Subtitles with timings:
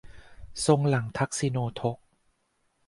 [0.65, 1.97] ทรงหลั่งทักษิโณทก